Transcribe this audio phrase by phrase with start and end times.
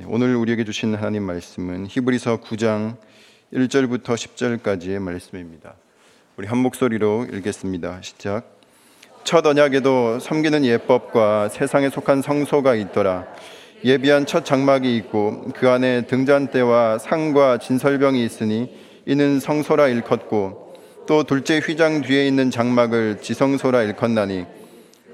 [0.00, 2.96] 네, 오늘 우리에게 주신 하나님 말씀은 히브리서 9장
[3.52, 5.74] 1절부터 10절까지의 말씀입니다.
[6.38, 7.98] 우리 한 목소리로 읽겠습니다.
[8.00, 8.44] 시작.
[9.24, 13.26] 첫 언약에도 섬기는 예법과 세상에 속한 성소가 있더라.
[13.84, 18.74] 예비한 첫 장막이 있고 그 안에 등잔대와 상과 진설병이 있으니
[19.04, 20.76] 이는 성소라 일컫고
[21.06, 24.46] 또 둘째 휘장 뒤에 있는 장막을 지성소라 일컫나니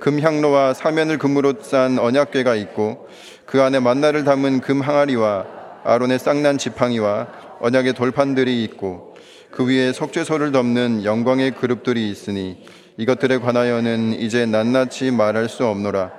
[0.01, 3.09] 금향로와 사면을 금으로 싼 언약궤가 있고
[3.45, 5.47] 그 안에 만나를 담은 금 항아리와
[5.85, 7.29] 아론의 쌍난 지팡이와
[7.61, 9.15] 언약의 돌판들이 있고
[9.51, 12.63] 그 위에 속죄소를 덮는 영광의 그룹들이 있으니
[12.99, 16.13] 이것들에 관하여는 이제 낱낱이 말할 수 없노라.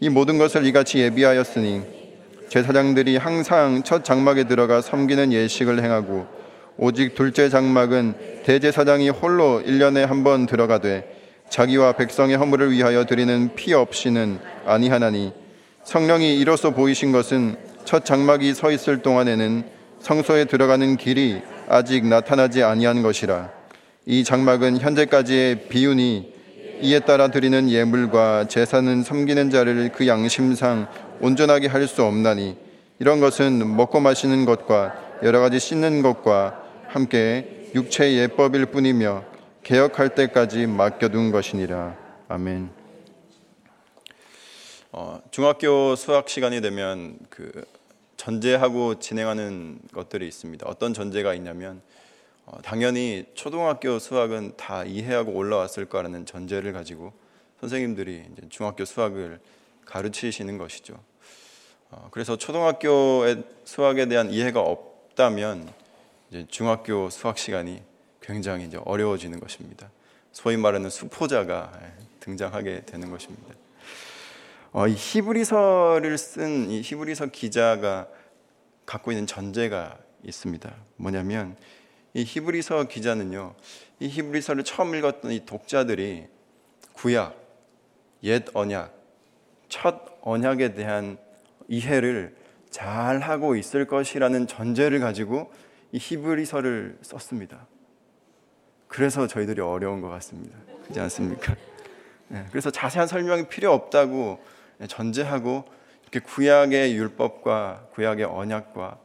[0.00, 1.82] 이 모든 것을 이같이 예비하였으니
[2.48, 6.26] 제사장들이 항상 첫 장막에 들어가 섬기는 예식을 행하고
[6.76, 11.15] 오직 둘째 장막은 대제사장이 홀로 1년에 한 번 들어가되
[11.48, 15.32] 자기와 백성의 허물을 위하여 드리는 피 없이는 아니하나니
[15.84, 19.64] 성령이 이로써 보이신 것은 첫 장막이 서 있을 동안에는
[20.00, 23.50] 성소에 들어가는 길이 아직 나타나지 아니한 것이라.
[24.06, 26.34] 이 장막은 현재까지의 비운이
[26.82, 30.88] 이에 따라 드리는 예물과 제사는 섬기는 자를 그 양심상
[31.20, 32.56] 온전하게 할 수 없나니
[32.98, 39.24] 이런 것은 먹고 마시는 것과 여러 가지 씻는 것과 함께 육체의 예법일 뿐이며
[39.66, 41.96] 개혁할 때까지 맡겨둔 것이니라.
[42.28, 42.70] 아멘.
[44.92, 47.64] 어, 중학교 수학 시간이 되면 그
[48.16, 50.64] 전제하고 진행하는 것들이 있습니다.
[50.68, 51.82] 어떤 전제가 있냐면
[52.44, 57.12] 어, 당연히 초등학교 수학은 다 이해하고 올라왔을 거라는 전제를 가지고
[57.58, 59.40] 선생님들이 중학교 수학을
[59.84, 60.94] 가르치시는 것이죠.
[61.90, 65.68] 어, 그래서 초등학교의 수학에 대한 이해가 없다면
[66.50, 67.82] 중학교 수학 시간이
[68.26, 69.88] 굉장히 이제 어려워지는 것입니다.
[70.32, 73.54] 소위 말하는 수포자가 예, 등장하게 되는 것입니다.
[74.72, 78.08] 어, 이 히브리서를 쓴 이 히브리서 기자가
[78.84, 80.74] 갖고 있는 전제가 있습니다.
[80.96, 81.56] 뭐냐면
[82.14, 83.54] 이 히브리서 기자는요,
[84.00, 86.26] 이 히브리서를 처음 읽었던 이 독자들이
[86.94, 87.40] 구약,
[88.24, 88.92] 옛 언약,
[89.68, 91.16] 첫 언약에 대한
[91.68, 92.34] 이해를
[92.70, 95.52] 잘 하고 있을 것이라는 전제를 가지고
[95.92, 97.66] 이 히브리서를 썼습니다.
[98.88, 100.56] 그래서 저희들이 어려운 것 같습니다.
[100.84, 101.54] 그렇지 않습니까?
[102.28, 104.42] 네, 그래서 자세한 설명이 필요 없다고
[104.88, 105.64] 전제하고
[106.02, 108.98] 이렇게 구약의 율법과 구약의 언약과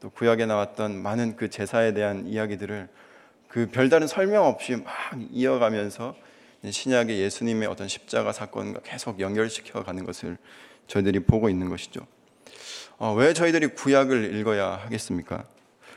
[0.00, 2.88] 또 구약에 나왔던 많은 그 제사에 대한 이야기들을
[3.48, 4.84] 그 별다른 설명 없이 막
[5.30, 6.14] 이어가면서
[6.68, 10.36] 신약의 예수님의 어떤 십자가 사건과 계속 연결시켜 가는 것을
[10.86, 12.00] 저희들이 보고 있는 것이죠.
[12.98, 15.44] 어, 왜 저희들이 구약을 읽어야 하겠습니까?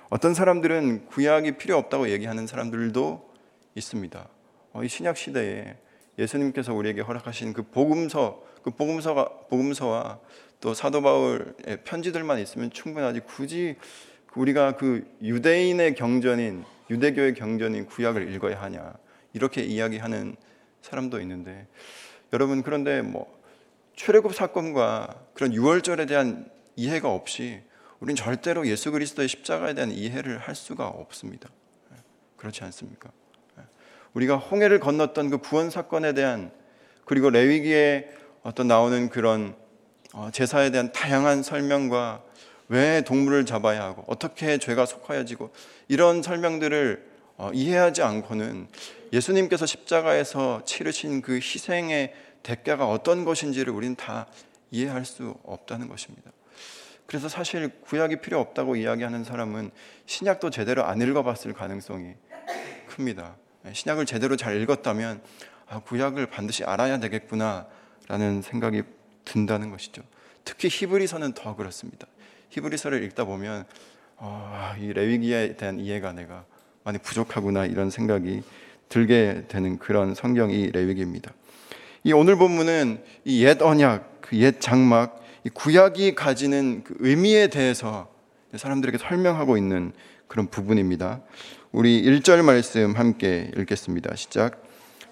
[0.09, 3.30] 어떤 사람들은 구약이 필요 없다고 얘기하는 사람들도
[3.75, 4.27] 있습니다.
[4.73, 5.75] 어, 이 신약 시대에
[6.17, 10.19] 예수님께서 우리에게 허락하신 그 복음서, 그 복음서가 복음서와
[10.59, 13.75] 또 사도 바울의 편지들만 있으면 충분하지 굳이
[14.35, 18.93] 우리가 그 유대인의 경전인 유대교의 경전인 구약을 읽어야 하냐
[19.33, 20.35] 이렇게 이야기하는
[20.81, 21.67] 사람도 있는데
[22.33, 23.41] 여러분 그런데 뭐
[23.95, 27.61] 출애굽 사건과 그런 유월절에 대한 이해가 없이
[27.99, 31.49] 우리는 절대로 예수 그리스도의 십자가에 대한 이해를 할 수가 없습니다.
[32.37, 33.11] 그렇지 않습니까?
[34.13, 36.51] 우리가 홍해를 건넜던 그 구원 사건에 대한
[37.05, 38.09] 그리고 레위기에
[38.43, 39.55] 어떤 나오는 그런
[40.13, 42.23] 어, 제사에 대한 다양한 설명과
[42.67, 45.51] 왜 동물을 잡아야 하고 어떻게 죄가 속하여지고
[45.87, 48.67] 이런 설명들을 어, 이해하지 않고는
[49.13, 54.27] 예수님께서 십자가에서 치르신 그 희생의 대가가 어떤 것인지를 우리는 다
[54.71, 56.31] 이해할 수 없다는 것입니다.
[57.05, 59.71] 그래서 사실 구약이 필요 없다고 이야기하는 사람은
[60.05, 62.13] 신약도 제대로 안 읽어봤을 가능성이
[62.87, 63.35] 큽니다.
[63.71, 65.21] 신약을 제대로 잘 읽었다면
[65.67, 68.83] 아, 구약을 반드시 알아야 되겠구나라는 생각이
[69.25, 70.01] 든다는 것이죠.
[70.43, 72.07] 특히 히브리서는 더 그렇습니다.
[72.49, 73.65] 히브리서를 읽다 보면
[74.17, 76.43] 어, 이 레위기에 대한 이해가 내가
[76.83, 78.41] 많이 부족하구나 이런 생각이
[78.89, 81.31] 들게 되는 그런 성경이 레위기입니다.
[82.03, 88.11] 이 오늘 본문은 이 옛 언약, 그 옛 장막, 이 구약이 가지는 그 의미에 대해서
[88.55, 89.93] 사람들에게 설명하고 있는
[90.31, 91.19] 그런 부분입니다.
[91.73, 94.15] 우리 1절 말씀 함께 읽겠습니다.
[94.15, 94.63] 시작.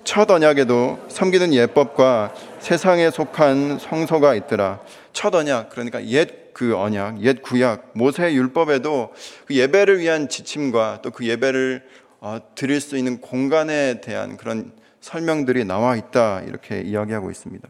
[0.06, 4.80] 첫 언약에도 섬기는 예법과 세상에 속한 성소가 있더라.
[5.12, 9.14] 첫 언약, 그러니까 옛그 언약, 옛 구약, 모세 율법에도
[9.46, 11.84] 그 예배를 위한 지침과 또 그 예배를
[12.22, 14.72] 어, 드릴 수 있는 공간에 대한 그런
[15.02, 16.44] 설명들이 나와 있다.
[16.48, 17.68] 이렇게 이야기하고 있습니다.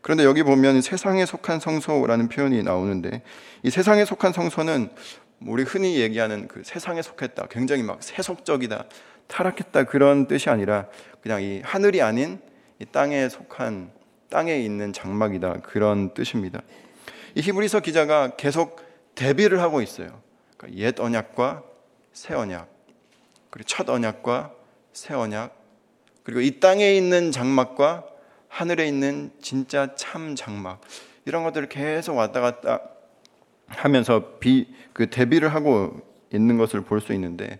[0.00, 3.22] 그런데 여기 보면 세상에 속한 성소라는 표현이 나오는데
[3.64, 4.90] 이 세상에 속한 성소는
[5.40, 7.46] 우리 흔히 얘기하는 그 세상에 속했다.
[7.50, 8.86] 굉장히 막 세속적이다.
[9.26, 9.84] 타락했다.
[9.84, 10.86] 그런 뜻이 아니라
[11.22, 12.40] 그냥 이 하늘이 아닌
[12.78, 13.90] 이 땅에 속한
[14.30, 15.60] 땅에 있는 장막이다.
[15.60, 16.60] 그런 뜻입니다.
[17.34, 18.82] 이 히브리서 기자가 계속
[19.14, 20.20] 대비를 하고 있어요.
[20.56, 21.62] 그러니까 옛 언약과
[22.12, 22.68] 새 언약,
[23.50, 24.52] 그리고 첫 언약과
[24.92, 25.56] 새 언약,
[26.22, 28.06] 그리고 이 땅에 있는 장막과
[28.48, 30.80] 하늘에 있는 진짜 참 장막
[31.24, 32.80] 이런 것들을 계속 왔다 갔다
[33.66, 36.00] 하면서 비 그 대비를 하고
[36.32, 37.58] 있는 것을 볼 수 있는데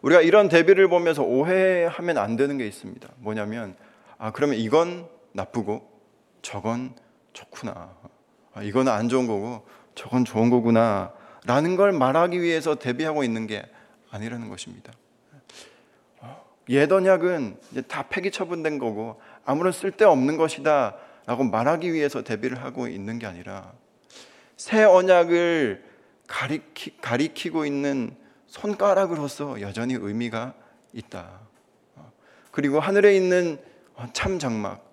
[0.00, 3.08] 우리가 이런 대비를 보면서 오해하면 안 되는 게 있습니다.
[3.18, 3.74] 뭐냐면
[4.16, 5.86] 아 그러면 이건 나쁘고
[6.40, 6.94] 저건
[7.32, 7.90] 좋구나.
[8.54, 11.12] 아, 이건 안 좋은 거고 저건 좋은 거구나.
[11.46, 13.64] 라는 걸 말하기 위해서 대비하고 있는 게
[14.10, 14.92] 아니라는 것입니다.
[16.68, 20.96] 옛 언약은 이제 다 폐기 처분된 거고 아무런 쓸데없는 것이다
[21.26, 23.72] 라고 말하기 위해서 대비를 하고 있는 게 아니라
[24.58, 25.82] 새 언약을
[26.26, 28.14] 가리키, 가리키고 있는
[28.48, 30.52] 손가락으로서 여전히 의미가
[30.92, 31.40] 있다.
[32.50, 33.58] 그리고 하늘에 있는
[34.12, 34.84] 참 장막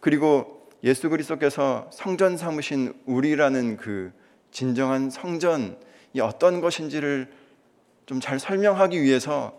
[0.00, 4.12] 그리고 예수 그리스도께서 성전 삼으신 우리라는 그
[4.50, 5.76] 진정한 성전이
[6.20, 7.30] 어떤 것인지를
[8.06, 9.58] 좀 잘 설명하기 위해서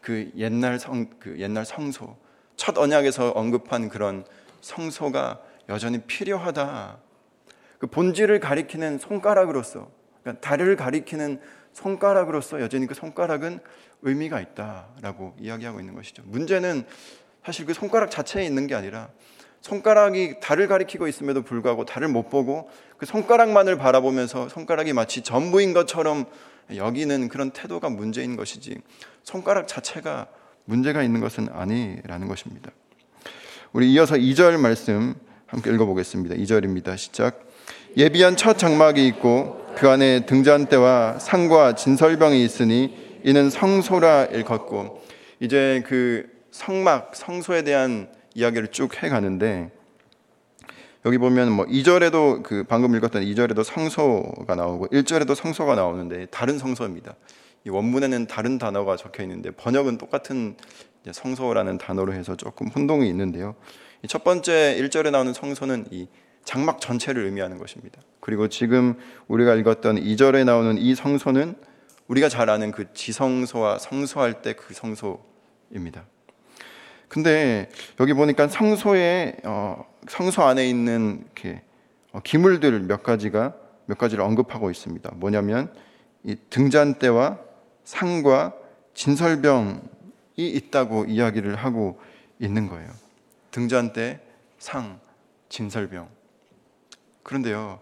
[0.00, 2.16] 그 옛날 성, 그 옛날 성소,
[2.56, 4.24] 첫 언약에서 언급한 그런
[4.60, 6.98] 성소가 여전히 필요하다.
[7.82, 9.90] 그 본질을 가리키는 손가락으로서,
[10.22, 11.40] 그러니까 달을 가리키는
[11.72, 13.58] 손가락으로서 여전히 그 손가락은
[14.02, 16.22] 의미가 있다라고 이야기하고 있는 것이죠.
[16.26, 16.84] 문제는
[17.44, 19.08] 사실 그 손가락 자체에 있는 게 아니라
[19.62, 26.26] 손가락이 달을 가리키고 있음에도 불구하고 달을 못 보고 그 손가락만을 바라보면서 손가락이 마치 전부인 것처럼
[26.72, 28.80] 여기는 그런 태도가 문제인 것이지
[29.24, 30.28] 손가락 자체가
[30.66, 32.70] 문제가 있는 것은 아니라는 것입니다.
[33.72, 35.16] 우리 이어서 2절 말씀
[35.48, 36.36] 함께 읽어보겠습니다.
[36.36, 36.96] 2절입니다.
[36.96, 37.50] 시작.
[37.96, 45.02] 예비한 첫 장막이 있고 그 안에 등잔대와 상과 진설병이 있으니 이는 성소라 일컫고
[45.40, 49.70] 이제 그 성막 성소에 대한 이야기를 쭉 해가는데
[51.04, 57.14] 여기 보면 뭐 2절에도 그 방금 읽었던 2절에도 성소가 나오고 1절에도 성소가 나오는데 다른 성소입니다.
[57.66, 60.56] 이 원문에는 다른 단어가 적혀 있는데 번역은 똑같은
[61.10, 63.54] 성소라는 단어로 해서 조금 혼동이 있는데요.
[64.08, 66.08] 첫 번째 1절에 나오는 성소는 이
[66.44, 68.00] 장막 전체를 의미하는 것입니다.
[68.20, 68.94] 그리고 지금
[69.28, 71.56] 우리가 읽었던 2절에 나오는 이 성소는
[72.08, 76.04] 우리가 잘 아는 그 지성소와 성소할 때 그 성소입니다.
[77.08, 77.68] 근데
[78.00, 81.62] 여기 보니까 성소에 어, 성소 안에 있는 이렇게
[82.12, 83.54] 어, 기물들 몇 가지가
[83.86, 85.12] 몇 가지를 언급하고 있습니다.
[85.16, 85.72] 뭐냐면
[86.24, 87.38] 이 등잔대와
[87.84, 88.54] 상과
[88.94, 89.80] 진설병이
[90.36, 92.00] 있다고 이야기를 하고
[92.38, 92.90] 있는 거예요.
[93.50, 94.20] 등잔대,
[94.58, 95.00] 상,
[95.48, 96.08] 진설병.
[97.22, 97.80] 그런데요,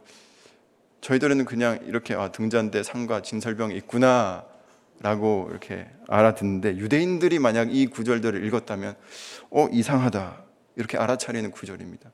[1.00, 4.44] 저희들은 그냥 이렇게 아, 등잔대, 상과 진설병이 있구나
[5.02, 8.96] 라고 이렇게 알아듣는데 유대인들이 만약 이 구절들을 읽었다면
[9.50, 10.44] 어 이상하다
[10.76, 12.10] 이렇게 알아차리는 구절입니다.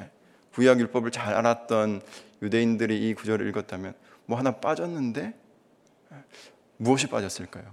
[0.00, 0.10] 예.
[0.52, 2.02] 구약 율법을 잘 알았던
[2.42, 3.94] 유대인들이 이 구절을 읽었다면
[4.26, 5.34] 뭐 하나 빠졌는데
[6.12, 6.16] 예.
[6.76, 7.64] 무엇이 빠졌을까요?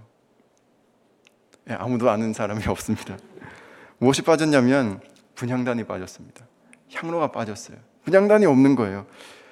[1.68, 3.18] 예, 아무도 아는 사람이 없습니다.
[3.98, 5.00] 무엇이 빠졌냐면
[5.34, 6.46] 분향단이 빠졌습니다.
[6.94, 7.76] 향로가 빠졌어요.
[8.04, 9.06] 분향단이 없는 거예요.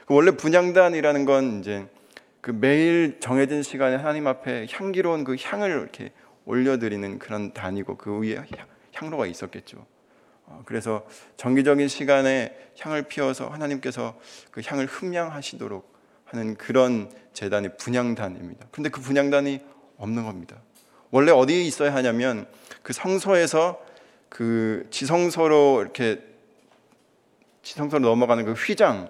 [0.08, 1.86] 원래 분향단이라는 건 이제
[2.40, 6.12] 그 매일 정해진 시간에 하나님 앞에 향기로운 그 향을 이렇게
[6.44, 8.36] 올려드리는 그런 단이고 그 위에
[8.94, 9.86] 향로가 있었겠죠.
[10.46, 11.06] 어, 그래서
[11.36, 14.18] 정기적인 시간에 향을 피워서 하나님께서
[14.50, 15.92] 그 향을 흠양하시도록
[16.24, 18.66] 하는 그런 재단이 분향단입니다.
[18.70, 19.60] 그런데 그 분향단이
[19.98, 20.56] 없는 겁니다.
[21.10, 22.46] 원래 어디에 있어야 하냐면
[22.82, 23.80] 그 성소에서
[24.28, 26.31] 그 지성소로 이렇게
[27.62, 29.08] 지성소로 넘어가는 그 휘장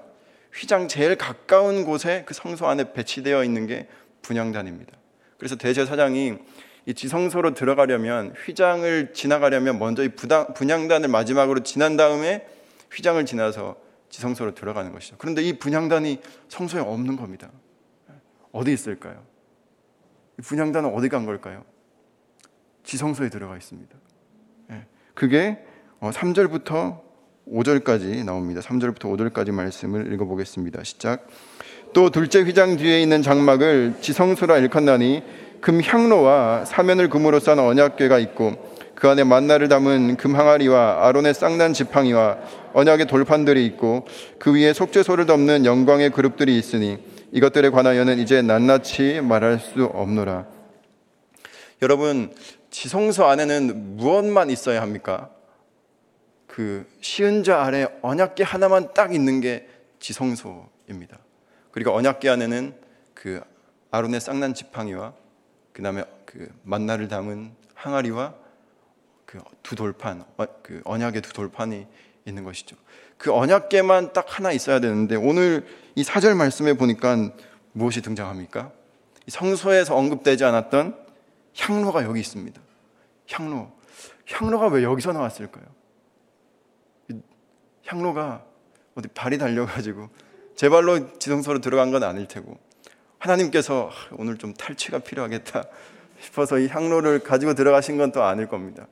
[0.54, 3.88] 휘장 제일 가까운 곳에 그 성소 안에 배치되어 있는 게
[4.20, 4.92] 분향단입니다.
[5.38, 6.38] 그래서 대제사장이
[6.86, 12.46] 이 지성소로 들어가려면 휘장을 지나가려면 먼저 이 분향단을 마지막으로 지난 다음에
[12.92, 13.76] 휘장을 지나서
[14.10, 15.16] 지성소로 들어가는 것이죠.
[15.18, 17.50] 그런데 이 분향단이 성소에 없는 겁니다.
[18.50, 19.24] 어디 있을까요?
[20.42, 21.64] 분향단은 어디 간 걸까요?
[22.84, 23.96] 지성소에 들어가 있습니다.
[24.72, 24.86] 예.
[25.14, 25.64] 그게
[26.00, 27.00] 3절부터
[27.50, 28.60] 5절까지 나옵니다.
[28.60, 30.84] 3절부터 5절까지 말씀을 읽어보겠습니다.
[30.84, 31.26] 시작.
[31.92, 35.22] 또 둘째 휘장 뒤에 있는 장막을 지성소라 일컫나니
[35.60, 38.54] 금 향로와 사면을 금으로 싼 언약궤가 있고
[38.94, 42.38] 그 안에 만나를 담은 금 항아리와 아론의 쌍난 지팡이와
[42.72, 44.06] 언약의 돌판들이 있고
[44.38, 46.98] 그 위에 속죄소를 덮는 영광의 그룹들이 있으니
[47.32, 50.46] 이것들에 관하여는 이제 낱낱이 말할 수 없노라.
[51.82, 52.32] 여러분
[52.70, 55.30] 지성소 안에는 무엇만 있어야 합니까?
[56.52, 59.66] 그 시은자 아래 언약계 하나만 딱 있는 게
[60.00, 61.18] 지성소입니다.
[61.70, 62.74] 그리고 언약계 안에는
[63.14, 63.40] 그
[63.90, 65.14] 아론의 쌍난 지팡이와
[65.72, 68.34] 그다음에 그 만나를 담은 항아리와
[69.24, 71.86] 그 두 돌판, 어, 그 언약의 두 돌판이
[72.26, 72.76] 있는 것이죠.
[73.16, 77.30] 그 언약계만 딱 하나 있어야 되는데 오늘 이 사절 말씀에 보니까
[77.72, 78.72] 무엇이 등장합니까?
[79.26, 80.98] 성소에서 언급되지 않았던
[81.56, 82.60] 향로가 여기 있습니다.
[83.30, 83.72] 향로.
[84.28, 85.64] 향로가 왜 여기서 나왔을까요?
[87.86, 88.44] 향로가
[88.94, 90.08] 어디 발이 달려가지고
[90.54, 92.58] 제 발로 지성소로 들어간 건 아닐 테고
[93.18, 95.64] 하나님께서 오늘 좀 탈취가 필요하겠다
[96.20, 98.86] 싶어서 이 향로를 가지고 들어가신 건 또 아닐 겁니다.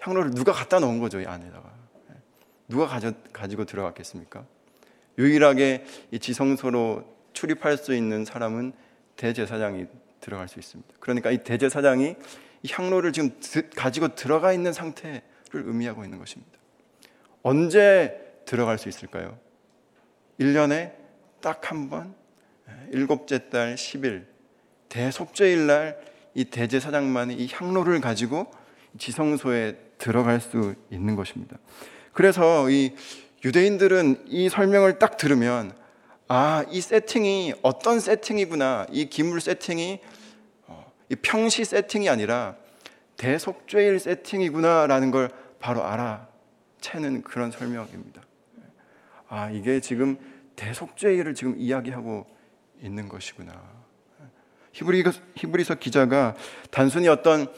[0.00, 1.70] 향로를 누가 갖다 놓은 거죠, 이 안에다가.
[2.68, 4.44] 누가 가져, 가지고 들어갔겠습니까?
[5.18, 8.72] 유일하게 이 지성소로 출입할 수 있는 사람은
[9.16, 9.86] 대제사장이
[10.20, 10.94] 들어갈 수 있습니다.
[11.00, 12.16] 그러니까 이 대제사장이
[12.62, 13.30] 이 향로를 지금
[13.74, 15.22] 가지고 들어가 있는 상태를
[15.52, 16.59] 의미하고 있는 것입니다.
[17.42, 19.38] 언제 들어갈 수 있을까요?
[20.38, 20.92] 1년에
[21.40, 22.14] 딱 한 번,
[22.92, 24.26] 일곱째 달 10일,
[24.88, 28.50] 대속죄일 날 이 대제사장만이 이 향로를 가지고
[28.98, 31.56] 지성소에 들어갈 수 있는 것입니다.
[32.12, 32.94] 그래서 이
[33.44, 35.72] 유대인들은 이 설명을 딱 들으면
[36.28, 38.86] 아, 이 세팅이 어떤 세팅이구나.
[38.90, 40.00] 이 기물 세팅이
[40.68, 42.56] 어, 이 평시 세팅이 아니라
[43.16, 46.28] 대속죄일 세팅이구나라는 걸 바로 알아
[46.80, 48.22] 채는 그런 설명입니다.
[49.28, 50.18] 아, 이게 지금
[50.56, 52.26] 대속죄일을 지금 이야기하고
[52.82, 53.80] 있는 것이구나.
[54.72, 56.36] 히브리서 기자가
[56.70, 57.48] 단순히 어떤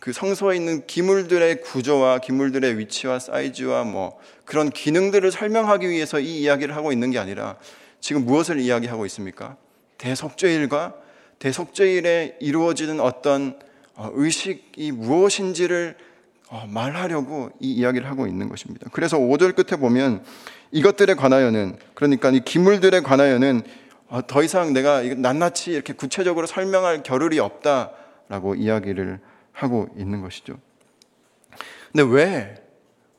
[0.00, 6.74] 그 성소에 있는 기물들의 구조와 기물들의 위치와 사이즈와 뭐 그런 기능들을 설명하기 위해서 이 이야기를
[6.74, 7.56] 하고 있는 게 아니라
[8.00, 9.56] 지금 무엇을 이야기하고 있습니까?
[9.98, 10.94] 대속죄일과
[11.38, 13.58] 대속죄일에 이루어지는 어떤
[13.94, 16.09] 어, 의식이 무엇인지를 어,
[16.68, 18.88] 말하려고 이 이야기를 하고 있는 것입니다.
[18.92, 20.24] 그래서 5절 끝에 보면
[20.72, 23.62] 이것들에 관하여는 그러니까 이 기물들에 관하여는
[24.08, 29.20] 어, 더 이상 내가 낱낱이 이렇게 구체적으로 설명할 겨를이 없다라고 이야기를
[29.52, 30.58] 하고 있는 것이죠.
[31.92, 32.62] 근데 왜,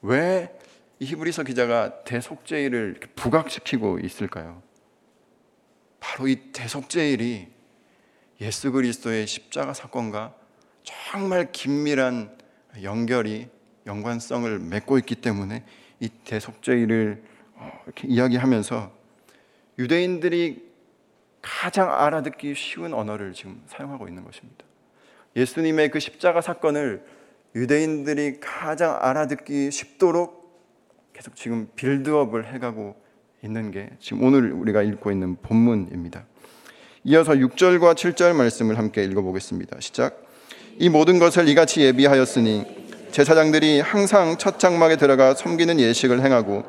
[0.01, 0.61] 왜
[1.01, 4.61] 이 히브리서 기자가 대속죄일을 부각시키고 있을까요?
[5.99, 7.47] 바로 이 대속죄일이
[8.39, 10.35] 예수 그리스도의 십자가 사건과
[10.83, 12.37] 정말 긴밀한
[12.81, 13.47] 연결이
[13.85, 15.63] 연관성을 맺고 있기 때문에
[15.99, 17.23] 이 대속죄일을
[17.55, 18.91] 어, 이렇게 이야기하면서
[19.79, 20.71] 유대인들이
[21.41, 24.65] 가장 알아듣기 쉬운 언어를 지금 사용하고 있는 것입니다.
[25.35, 27.03] 예수님의 그 십자가 사건을
[27.55, 30.41] 유대인들이 가장 알아듣기 쉽도록
[31.13, 32.95] 계속 지금 빌드업을 해가고
[33.43, 36.25] 있는 게 지금 오늘 우리가 읽고 있는 본문입니다.
[37.03, 39.79] 이어서 6절과 7절 말씀을 함께 읽어보겠습니다.
[39.79, 40.30] 시작.
[40.79, 42.65] 이 모든 것을 이같이 예비하였으니
[43.11, 46.63] 제사장들이 항상 첫 장막에 들어가 섬기는 예식을 행하고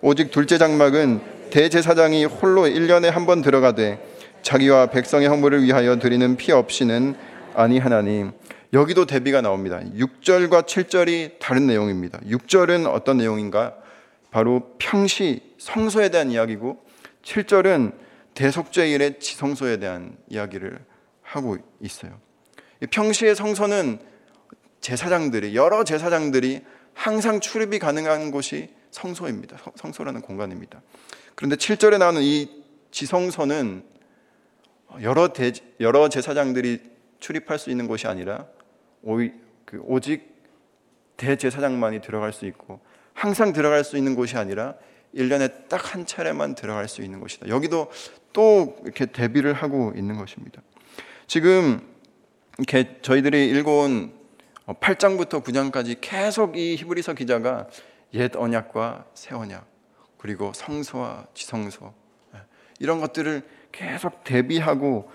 [0.00, 3.98] 오직 둘째 장막은 대제사장이 홀로 1년에 한 번 들어가되
[4.42, 7.16] 자기와 백성의 허물을 위하여 드리는 피 없이는
[7.54, 8.30] 아니하나니
[8.72, 9.80] 여기도 대비가 나옵니다.
[9.96, 12.20] 6절과 7절이 다른 내용입니다.
[12.20, 13.74] 6절은 어떤 내용인가?
[14.30, 16.78] 바로 평시 성소에 대한 이야기고
[17.24, 17.92] 7절은
[18.34, 20.78] 대속죄일의 지성소에 대한 이야기를
[21.22, 22.12] 하고 있어요.
[22.86, 23.98] 평시의 성소는
[24.80, 29.58] 제사장들이 여러 제사장들이 항상 출입이 가능한 곳이 성소입니다.
[29.76, 30.82] 성소라는 공간입니다.
[31.34, 33.84] 그런데 7절에 나오는 이 지성소는
[35.02, 36.80] 여러 대, 여러 제사장들이
[37.20, 38.46] 출입할 수 있는 곳이 아니라
[39.64, 40.36] 그 오직
[41.16, 42.80] 대제사장만이 들어갈 수 있고
[43.12, 44.74] 항상 들어갈 수 있는 곳이 아니라
[45.14, 47.48] 1년에 딱 한 차례만 들어갈 수 있는 곳이다.
[47.48, 47.90] 여기도
[48.32, 50.62] 또 이렇게 대비를 하고 있는 것입니다.
[51.26, 51.80] 지금
[52.58, 54.12] 이렇게 저희들이 읽어온
[54.66, 57.68] 8장부터 9장까지 계속 이 히브리서 기자가
[58.14, 59.64] 옛 언약과 새 언약
[60.18, 61.94] 그리고 성소와 지성소
[62.34, 62.40] 예,
[62.80, 65.10] 이런 것들을 계속 대비하고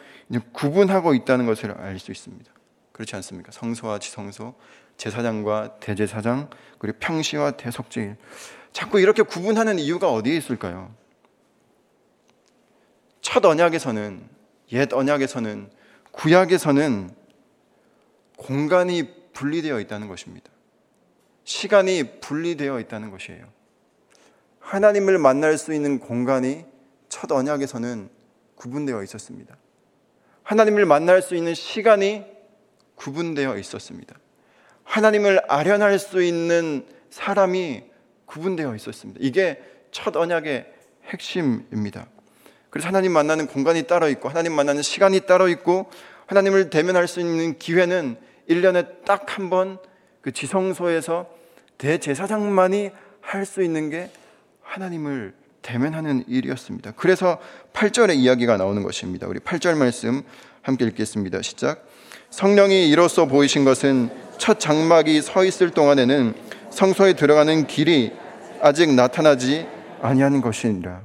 [0.53, 2.51] 구분하고 있다는 것을 알 수 있습니다.
[2.93, 3.51] 그렇지 않습니까?
[3.51, 4.53] 성소와 지성소,
[4.97, 8.15] 제사장과 대제사장, 그리고 평시와 대속죄일.
[8.71, 10.93] 자꾸 이렇게 구분하는 이유가 어디에 있을까요?
[13.21, 14.29] 첫 언약에서는,
[14.73, 15.71] 옛 언약에서는,
[16.11, 17.22] 구약에서는
[18.37, 20.49] 공간이 분리되어 있다는 것입니다.
[21.43, 23.45] 시간이 분리되어 있다는 것이에요.
[24.59, 26.65] 하나님을 만날 수 있는 공간이
[27.09, 28.09] 첫 언약에서는
[28.55, 29.57] 구분되어 있었습니다.
[30.43, 32.25] 하나님을 만날 수 있는 시간이
[32.95, 34.15] 구분되어 있었습니다.
[34.83, 37.83] 하나님을 아련할 수 있는 사람이
[38.25, 39.19] 구분되어 있었습니다.
[39.21, 39.61] 이게
[39.91, 40.71] 첫 언약의
[41.05, 42.07] 핵심입니다.
[42.69, 45.89] 그래서 하나님 만나는 공간이 따로 있고 하나님 만나는 시간이 따로 있고
[46.27, 48.17] 하나님을 대면할 수 있는 기회는
[48.49, 49.77] 1년에 딱 한 번
[50.21, 51.27] 그 지성소에서
[51.77, 54.09] 대제사장만이 할 수 있는 게
[54.61, 56.93] 하나님을 대면하는 일이었습니다.
[56.95, 57.39] 그래서
[57.73, 59.27] 8절의 이야기가 나오는 것입니다.
[59.27, 60.23] 우리 8절 말씀
[60.61, 61.41] 함께 읽겠습니다.
[61.41, 61.85] 시작.
[62.29, 66.33] 성령이 이로써 보이신 것은 첫 장막이 서 있을 동안에는
[66.69, 68.11] 성소에 들어가는 길이
[68.61, 69.67] 아직 나타나지
[70.01, 71.01] 아니하는 것이니라.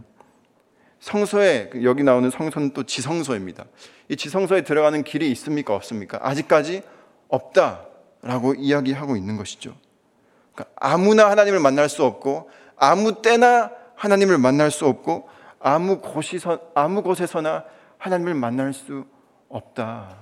[1.00, 3.64] 성소에 여기 나오는 성소는 또 지성소입니다.
[4.08, 6.18] 이 지성소에 들어가는 길이 있습니까 없습니까?
[6.22, 6.82] 아직까지
[7.28, 9.74] 없다라고 이야기하고 있는 것이죠.
[10.54, 15.28] 그러니까 아무나 하나님을 만날 수 없고 아무 때나 하나님을 만날 수 없고
[15.60, 17.64] 아무 곳이서 아무 곳에서나
[17.98, 19.04] 하나님을 만날 수
[19.48, 20.18] 없다라고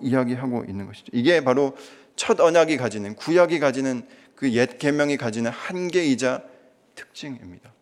[0.00, 1.06] 이야기하고 있는 것이죠.
[1.12, 1.76] 이게 바로
[2.16, 4.06] 첫 언약이 가지는 구약이 가지는
[4.42, 6.42] 그 옛 계명이 가지는 한계이자
[6.96, 7.72] 특징입니다.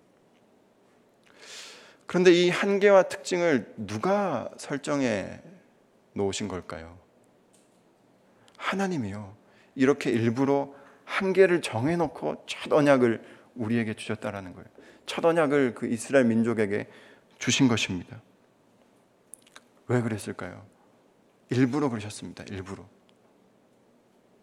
[2.10, 5.40] 그런데 이 한계와 특징을 누가 설정해
[6.14, 6.98] 놓으신 걸까요?
[8.56, 9.36] 하나님이요.
[9.76, 10.74] 이렇게 일부러
[11.04, 13.22] 한계를 정해 놓고 첫 언약을
[13.54, 14.66] 우리에게 주셨다라는 거예요.
[15.06, 16.88] 첫 언약을 그 이스라엘 민족에게
[17.38, 18.20] 주신 것입니다.
[19.86, 20.66] 왜 그랬을까요?
[21.50, 22.42] 일부러 그러셨습니다.
[22.50, 22.88] 일부러.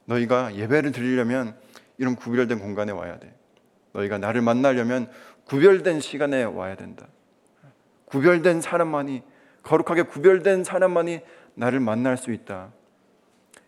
[0.06, 1.60] 너희가 예배를 드리려면
[1.98, 3.38] 이런 구별된 공간에 와야 돼.
[3.92, 5.12] 너희가 나를 만나려면
[5.44, 7.10] 구별된 시간에 와야 된다.
[8.08, 9.24] 구별된 사람만이
[9.64, 11.22] 거룩하게 구별된 사람만이
[11.56, 12.72] 나를 만날 수 있다.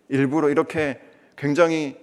[0.07, 0.99] 일부러 이렇게
[1.35, 1.97] 굉장히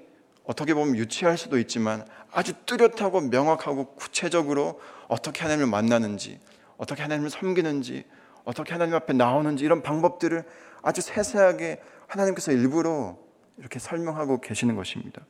[0.44, 6.38] 어떻게 보면 유치할 수도 있지만 아주 뚜렷하고 명확하고 구체적으로 어떻게 하나님을 만나는지,
[6.76, 8.04] 어떻게 하나님을 섬기는지,
[8.44, 10.44] 어떻게 하나님 앞에 나오는지 이런 방법들을
[10.82, 13.16] 아주 세세하게 하나님께서 일부러
[13.58, 15.22] 이렇게 설명하고 계시는 것입니다.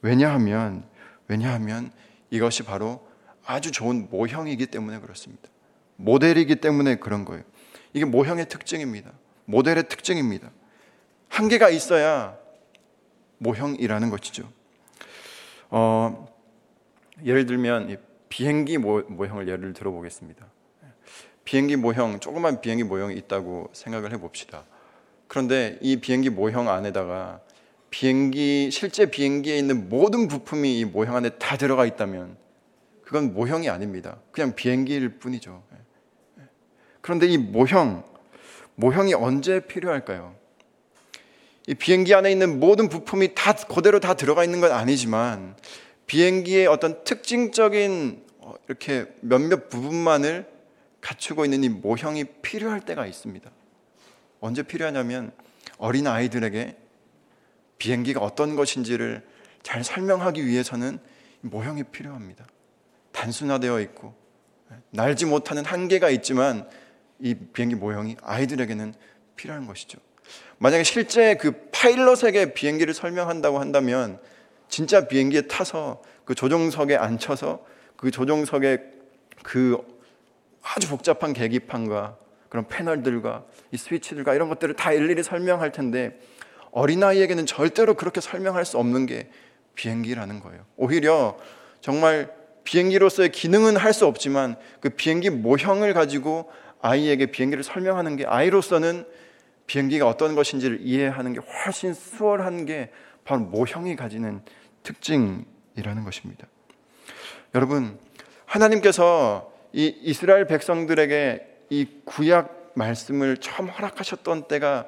[0.00, 0.84] 왜냐하면
[1.28, 1.90] 왜냐하면
[2.30, 3.06] 이것이 바로
[3.44, 5.48] 아주 좋은 모형이기 때문에 그렇습니다.
[5.96, 7.42] 모델이기 때문에 그런 거예요.
[7.92, 9.12] 이게 모형의 특징입니다.
[9.44, 10.50] 모델의 특징입니다.
[11.28, 12.36] 한계가 있어야
[13.38, 14.48] 모형이라는 것이죠.
[15.70, 16.28] 어,
[17.24, 17.96] 예를 들면
[18.28, 20.46] 비행기 모, 모형을 예를 들어보겠습니다.
[21.44, 24.64] 비행기 모형, 조그만 비행기 모형이 있다고 생각을 해봅시다.
[25.28, 27.40] 그런데 이 비행기 모형 안에다가
[27.90, 32.36] 비행기 실제 비행기에 있는 모든 부품이 이 모형 안에 다 들어가 있다면
[33.02, 34.18] 그건 모형이 아닙니다.
[34.32, 35.62] 그냥 비행기일 뿐이죠.
[37.04, 38.02] 그런데 이 모형,
[38.76, 40.34] 모형이 언제 필요할까요?
[41.66, 45.54] 이 비행기 안에 있는 모든 부품이 다 그대로 다 들어가 있는 건 아니지만
[46.06, 50.50] 비행기의 어떤 특징적인 어, 이렇게 몇몇 부분만을
[51.02, 53.50] 갖추고 있는 이 모형이 필요할 때가 있습니다.
[54.40, 55.32] 언제 필요하냐면
[55.76, 56.74] 어린 아이들에게
[57.76, 59.22] 비행기가 어떤 것인지를
[59.62, 60.98] 잘 설명하기 위해서는
[61.42, 62.46] 모형이 필요합니다.
[63.12, 64.14] 단순화되어 있고
[64.88, 66.66] 날지 못하는 한계가 있지만
[67.24, 68.92] 이 비행기 모형이 아이들에게는
[69.34, 69.98] 필요한 것이죠.
[70.58, 74.20] 만약에 실제 그 파일럿에게 비행기를 설명한다고 한다면
[74.68, 77.64] 진짜 비행기에 타서 그 조종석에 앉혀서
[77.96, 78.78] 그 조종석에
[79.42, 79.78] 그
[80.62, 82.18] 아주 복잡한 계기판과
[82.50, 86.20] 그런 패널들과 이 스위치들과 이런 것들을 다 일일이 설명할 텐데
[86.72, 89.30] 어린아이에게는 절대로 그렇게 설명할 수 없는 게
[89.76, 90.62] 비행기라는 거예요.
[90.76, 91.38] 오히려
[91.80, 92.30] 정말
[92.64, 96.50] 비행기로서의 기능은 할 수 없지만 그 비행기 모형을 가지고
[96.84, 99.06] 아이에게 비행기를 설명하는 게 아이로서는
[99.66, 102.90] 비행기가 어떤 것인지를 이해하는 게 훨씬 수월한 게
[103.24, 104.42] 바로 모형이 가지는
[104.82, 106.46] 특징이라는 것입니다.
[107.54, 107.98] 여러분,
[108.44, 114.86] 하나님께서 이 이스라엘 백성들에게 이 구약 말씀을 처음 허락하셨던 때가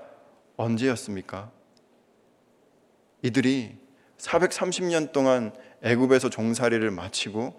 [0.59, 1.51] 언제였습니까?
[3.23, 3.75] 이들이
[4.19, 5.51] 430년 동안
[5.83, 7.59] 애굽에서 종살이를 마치고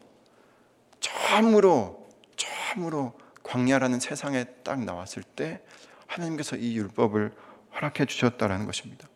[1.00, 3.14] 처음으로 처음으로
[3.48, 5.62] 광야라는 세상에 딱 나왔을 때
[6.06, 7.32] 하나님께서 이 율법을
[7.76, 9.08] 허락해 주셨다라는 것입니다.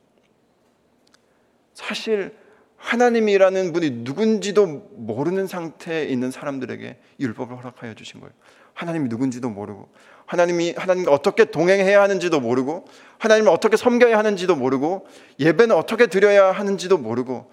[1.74, 2.36] 사실
[2.78, 4.66] 하나님이라는 분이 누군지도
[4.96, 8.34] 모르는 상태에 있는 사람들에게 율법을 허락하여 주신 거예요.
[8.74, 9.90] 하나님이 누군지도 모르고
[10.26, 12.86] 하나님이 하나님과 어떻게 동행해야 하는지도 모르고
[13.20, 15.08] 하나님을 어떻게 섬겨야 하는지도 모르고
[15.40, 17.52] 예배는 어떻게 드려야 하는지도 모르고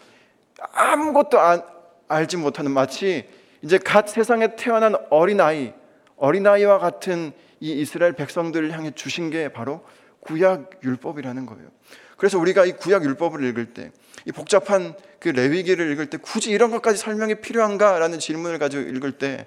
[0.72, 1.62] 아무것도 안,
[2.06, 3.28] 알지 못하는 마치
[3.62, 5.74] 이제 갓 세상에 태어난 어린아이
[6.18, 9.84] 어린아이와 같은 이 이스라엘 백성들을 향해 주신 게 바로
[10.20, 11.68] 구약 율법이라는 거예요.
[12.16, 13.92] 그래서 우리가 이 구약 율법을 읽을 때,
[14.26, 19.46] 이 복잡한 그 레위기를 읽을 때 굳이 이런 것까지 설명이 필요한가라는 질문을 가지고 읽을 때,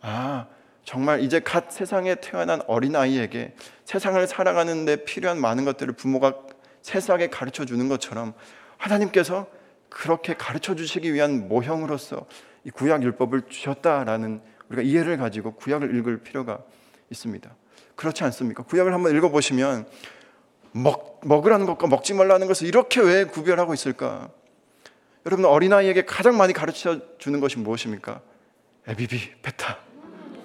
[0.00, 0.46] 아,
[0.84, 6.34] 정말 이제 갓 세상에 태어난 어린아이에게 세상을 살아가는데 필요한 많은 것들을 부모가
[6.82, 8.34] 세세하게 가르쳐 주는 것처럼
[8.76, 9.46] 하나님께서
[9.88, 12.26] 그렇게 가르쳐 주시기 위한 모형으로서
[12.64, 16.60] 이 구약 율법을 주셨다라는 우리가 이해를 가지고 구약을 읽을 필요가
[17.10, 17.50] 있습니다.
[17.96, 18.62] 그렇지 않습니까?
[18.64, 19.86] 구약을 한번 읽어보시면
[20.72, 24.30] 먹, 먹으라는 것과 먹지 말라는 것을 이렇게 왜 구별하고 있을까?
[25.26, 28.20] 여러분 어린아이에게 가장 많이 가르쳐 주는 것이 무엇입니까?
[28.86, 29.78] 에비비, 베타.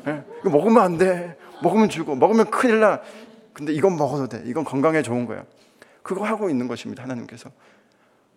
[0.06, 0.24] 네?
[0.42, 1.36] 이거 먹으면 안 돼.
[1.62, 2.16] 먹으면 죽어.
[2.16, 3.02] 먹으면 큰일 나.
[3.54, 4.44] 근데 이건 먹어도 돼.
[4.46, 5.44] 이건 건강에 좋은 거야.
[6.04, 7.04] 그거 하고 있는 것입니다.
[7.04, 7.52] 하나님께서.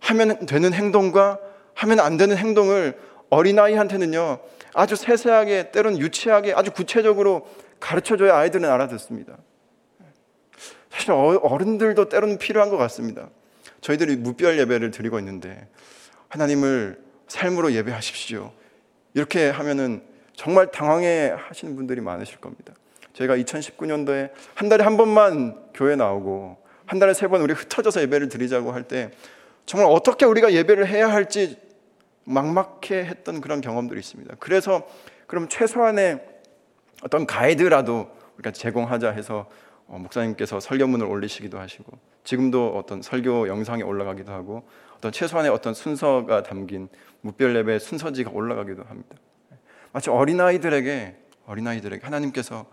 [0.01, 1.39] 하면 되는 행동과
[1.75, 2.99] 하면 안 되는 행동을
[3.31, 4.39] 어린아이한테는요,
[4.75, 7.47] 아주 세세하게, 때론 유치하게, 아주 구체적으로
[7.81, 9.37] 가르쳐줘야 아이들은 알아듣습니다.
[10.91, 13.29] 사실 어- 어른들도 때로는 필요한 것 같습니다.
[13.81, 15.67] 저희들이 무별 예배를 드리고 있는데
[16.29, 18.53] 하나님을 삶으로 예배하십시오.
[19.15, 20.03] 이렇게 하면은
[20.35, 22.73] 정말 당황해 하시는 분들이 많으실 겁니다.
[23.15, 26.57] 저희가 2019년도에 한 달에 한 번만 교회 나오고
[26.87, 29.11] 한 달에 세 번 우리 흩어져서 예배를 드리자고 할 때
[29.67, 31.57] 정말 어떻게 우리가 예배를 해야 할지
[32.25, 34.37] 막막해 했던 그런 경험들이 있습니다.
[34.39, 34.87] 그래서
[35.27, 36.21] 그럼 최소한의
[37.03, 39.49] 어떤 가이드라도 우리가 제공하자 해서
[39.87, 46.45] 어, 목사님께서 설교문을 올리시기도 하시고 지금도 어떤 설교 영상이 올라가기도 하고 어떤 최소한의 어떤 순서가
[46.45, 46.89] 담긴
[47.21, 49.17] 무별 예배 순서지가 올라가기도 합니다.
[49.93, 52.67] 마치 어린아이들에게 어린아이들에게 하나님께서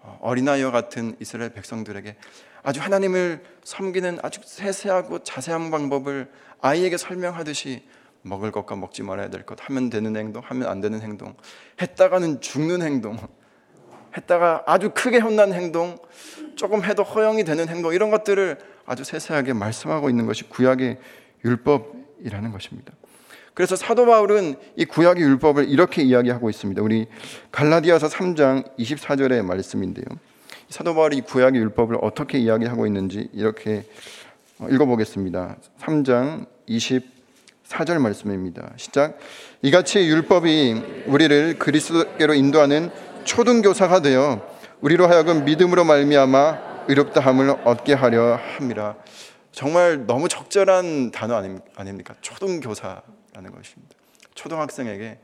[0.00, 2.16] 어, 어린아이와 같은 이스라엘 백성들에게
[2.62, 7.84] 아주 하나님을 섬기는 아주 세세하고 자세한 방법을 아이에게 설명하듯이
[8.26, 11.34] 먹을 것과 먹지 말아야 될 것, 하면 되는 행동, 하면 안 되는 행동,
[11.80, 13.16] 했다가는 죽는 행동,
[14.16, 15.98] 했다가 아주 크게 혼난 행동,
[16.56, 20.98] 조금 해도 허용이 되는 행동 이런 것들을 아주 세세하게 말씀하고 있는 것이 구약의
[21.44, 22.92] 율법이라는 것입니다.
[23.54, 26.82] 그래서 사도 바울은 이 구약의 율법을 이렇게 이야기하고 있습니다.
[26.82, 27.06] 우리
[27.52, 30.04] 갈라디아서 3장 24절의 말씀인데요.
[30.68, 33.84] 사도 바울이 이 구약의 율법을 어떻게 이야기하고 있는지 이렇게
[34.60, 35.56] 읽어보겠습니다.
[35.80, 37.15] 3장 24절
[38.00, 38.72] 말씀입니다.
[38.76, 39.18] 시작.
[39.62, 42.90] 이같이 율법이 우리를 그리스도께로 인도하는
[43.24, 44.46] 초등교사가 되어
[44.80, 48.96] 우리로 하여금 믿음으로 말미암아 의롭다함을 얻게 하려 함이라.
[49.50, 51.34] 정말 너무 적절한 단어
[51.74, 52.14] 아닙니까?
[52.20, 53.96] 초등교사라는 것입니다.
[54.34, 55.18] 초등학생에게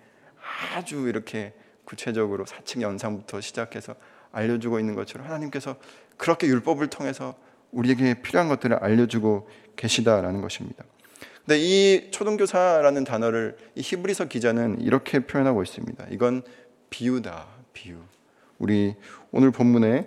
[0.75, 1.53] 아주 이렇게
[1.85, 3.95] 구체적으로 사칙 연상부터 시작해서
[4.33, 5.77] 알려주고 있는 것처럼 하나님께서
[6.17, 7.35] 그렇게 율법을 통해서
[7.71, 10.85] 우리에게 필요한 것들을 알려주고 계시다라는 것입니다.
[11.47, 16.07] 근데 이 초등교사라는 단어를 이 히브리서 기자는 이렇게 표현하고 있습니다.
[16.11, 16.43] 이건
[16.91, 17.97] 비유다, 비유.
[18.59, 18.95] 우리
[19.33, 20.07] 오늘 본문의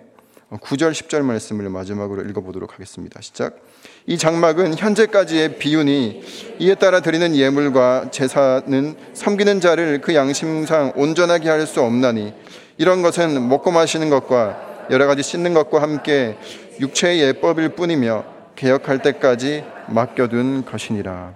[0.50, 3.20] 9절 10절 말씀을 마지막으로 읽어보도록 하겠습니다.
[3.20, 3.60] 시작.
[4.06, 6.22] 이 장막은 현재까지의 비유니
[6.60, 12.32] 이에 따라 드리는 예물과 제사는 섬기는 자를 그 양심상 온전하게 할 수 없나니
[12.78, 16.38] 이런 것은 먹고 마시는 것과 여러 가지 씻는 것과 함께
[16.80, 21.34] 육체의 예법일 뿐이며 개혁할 때까지 맡겨둔 것이니라.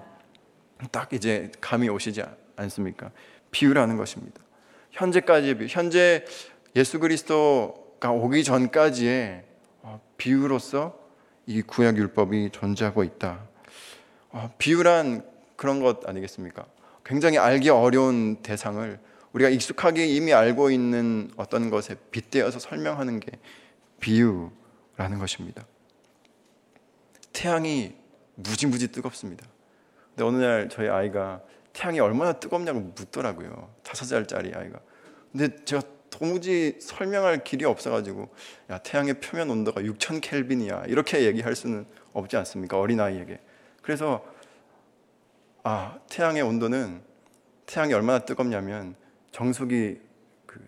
[0.91, 2.23] 딱 이제 감이 오시지
[2.57, 3.11] 않습니까?
[3.51, 4.41] 비유라는 것입니다.
[4.91, 6.25] 현재까지 현재
[6.77, 9.45] 예수 그리스도가 오기 전까지의
[9.83, 10.99] 어, 비유로서
[11.47, 13.41] 이 구약 율법이 존재하고 있다.
[14.31, 15.25] 어, 비유란
[15.57, 16.67] 그런 것 아니겠습니까?
[17.05, 18.99] 굉장히 알기 어려운 대상을
[19.33, 23.33] 우리가 익숙하게 이미 알고 있는 어떤 것에 빗대어서 설명하는 게
[24.01, 25.65] 비유라는 것입니다.
[27.33, 28.00] 태양이
[28.43, 29.47] 무지무지 뜨겁습니다.
[30.11, 31.41] 근데 어느 날 저희 아이가
[31.73, 33.73] 태양이 얼마나 뜨겁냐고 묻더라고요.
[33.83, 34.81] 다섯 살짜리 아이가.
[35.33, 38.29] 근데 제가 도무지 설명할 길이 없어가지고
[38.71, 43.41] 야 태양의 표면 온도가 6천 켈빈이야 이렇게 얘기할 수는 없지 않습니까 어린 아이에게
[43.81, 44.25] 그래서
[45.63, 47.01] 아 태양의 온도는
[47.65, 48.97] 태양이 얼마나 뜨겁냐면
[49.31, 50.01] 정수기
[50.47, 50.61] 그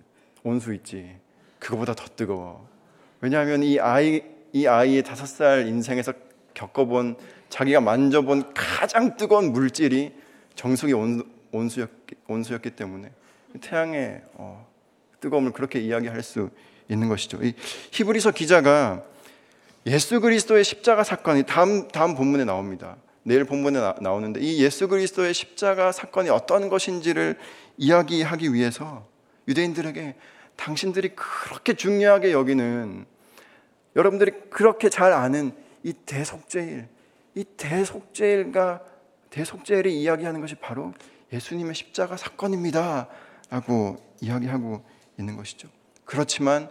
[0.45, 1.19] 온수 있지
[1.59, 2.69] 그거보다 더 뜨거워
[3.21, 6.13] 왜냐하면 이 아이 이 아이의 다섯 살 인생에서
[6.55, 7.17] 겪어본
[7.49, 10.13] 자기가 만져본 가장 뜨거운 물질이
[10.55, 13.11] 정수기 온, 온수였기, 때문에
[13.61, 14.67] 태양의 어,
[15.21, 16.51] 뜨거움을 그렇게 이야기할 수
[16.89, 17.43] 있는 것이죠.
[17.43, 17.55] 이
[17.93, 19.05] 히브리서 기자가
[19.87, 22.97] 예수 그리스도의 십자가 사건이 다음 다음 본문에 나옵니다.
[23.25, 27.39] 내일 본문에 나, 나오는데 이 예수 그리스도의 십자가 사건이 어떤 것인지를
[27.77, 29.07] 이야기하기 위해서
[29.49, 30.15] 유대인들에게
[30.57, 33.07] 당신들이 그렇게 중요하게 여기는
[33.97, 35.53] 여러분들이 그렇게 잘 아는
[35.83, 36.89] 이 대속죄일,
[37.35, 38.83] 이 대속죄일과
[39.31, 40.93] 대속죄일이 이야기하는 것이 바로
[41.33, 43.09] 예수님의 십자가 사건입니다
[43.49, 44.85] 라고 이야기하고
[45.19, 45.69] 있는 것이죠.
[46.05, 46.69] 그렇지만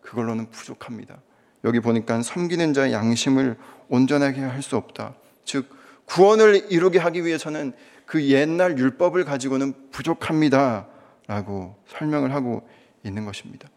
[0.00, 1.20] 그걸로는 부족합니다.
[1.64, 3.56] 여기 보니까 섬기는 자의 양심을
[3.88, 5.14] 온전하게 할 수 없다.
[5.44, 5.68] 즉
[6.06, 7.72] 구원을 이루게 하기 위해서는
[8.06, 10.86] 그 옛날 율법을 가지고는 부족합니다
[11.26, 12.68] 라고 설명을 하고
[13.02, 13.68] 있는 것입니다.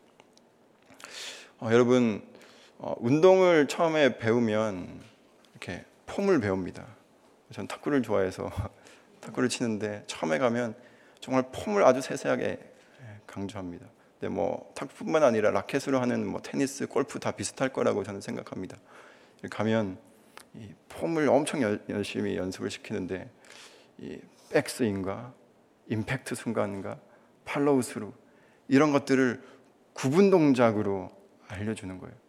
[1.60, 2.22] 어, 여러분
[2.80, 5.02] 어, 운동을 처음에 배우면
[5.52, 6.86] 이렇게 폼을 배웁니다.
[7.52, 8.52] 전 탁구를 좋아해서
[9.22, 10.76] 탁구를 치는데 처음에 가면
[11.20, 12.60] 정말 폼을 아주 세세하게
[13.26, 13.86] 강조합니다.
[14.20, 18.78] 근데 뭐 탁구뿐만 아니라 라켓으로 하는 뭐 테니스, 골프 다 비슷할 거라고 저는 생각합니다.
[19.50, 19.98] 가면
[20.56, 23.30] 이 폼을 엄청 여, 열심히 연습을 시키는데
[24.00, 24.20] 이
[24.52, 25.34] 백스윙과
[25.90, 27.00] 임팩트 순간과
[27.46, 28.12] 팔로우 스루
[28.68, 29.42] 이런 것들을
[29.94, 31.12] 구분 동작으로
[31.48, 32.27] 알려주는 거예요.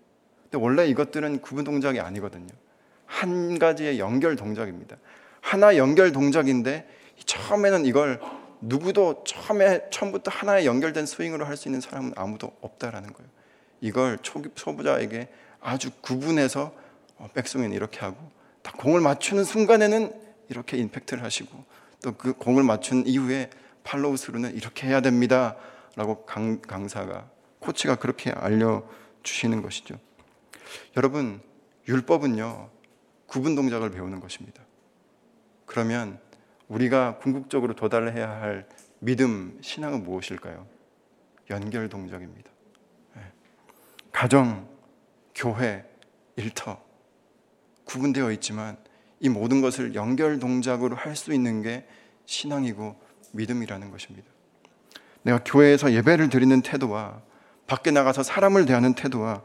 [0.51, 2.49] 근데 원래 이것들은 구분 동작이 아니거든요.
[3.07, 4.97] 한 가지의 연결 동작입니다.
[5.41, 6.89] 하나 연결 동작인데
[7.25, 8.21] 처음에는 이걸
[8.61, 13.31] 누구도 처음에 처음부터 하나의 연결된 스윙으로 할 수 있는 사람은 아무도 없다라는 거예요.
[13.81, 15.29] 이걸 초- 초보자에게
[15.61, 16.73] 아주 구분해서
[17.19, 18.17] 어, 백스윙은 이렇게 하고
[18.63, 20.13] 딱 공을 맞추는 순간에는
[20.49, 21.65] 이렇게 임팩트를 하시고
[22.03, 23.51] 또 그 공을 맞춘 이후에
[23.85, 27.29] 팔로우 스루는 이렇게 해야 됩니다라고 강, 강사가
[27.61, 28.85] 코치가 그렇게 알려
[29.23, 29.99] 주시는 것이죠.
[30.97, 31.41] 여러분
[31.87, 32.71] 율법은요
[33.27, 34.63] 구분 동작을 배우는 것입니다.
[35.67, 36.19] 그러면
[36.69, 38.69] 우리가 궁극적으로 도달해야 할
[39.01, 40.67] 믿음 신앙은 무엇일까요?
[41.51, 42.51] 연결 동작입니다.
[43.17, 43.21] 예.
[44.13, 44.69] 가정,
[45.35, 45.85] 교회,
[46.37, 46.83] 일터
[47.85, 48.77] 구분되어 있지만
[49.21, 51.87] 이 모든 것을 연결 동작으로 할 수 있는 게
[52.27, 53.01] 신앙이고
[53.33, 54.29] 믿음이라는 것입니다.
[55.23, 57.23] 내가 교회에서 예배를 드리는 태도와
[57.67, 59.43] 밖에 나가서 사람을 대하는 태도와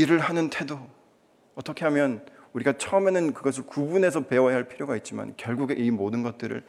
[0.00, 0.78] 일을 하는 태도
[1.54, 6.64] 어떻게 하면 우리가 처음에는 그것을 구분해서 배워야 할 필요가 있지만 결국에 이 모든 것들을